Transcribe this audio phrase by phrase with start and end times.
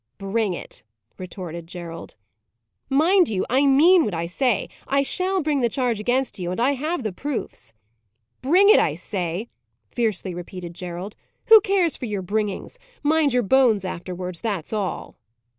[0.17, 0.81] "Bring it,"
[1.19, 2.15] retorted Gerald.
[2.89, 4.67] "Mind you, I mean what I say.
[4.87, 7.71] I shall bring the charge against you, and I have the proofs."
[8.41, 9.47] "Bring it, I say!"
[9.91, 11.15] fiercely repeated Gerald.
[11.49, 12.79] "Who cares for your bringings?
[13.03, 15.17] Mind your bones afterwards, that's all!"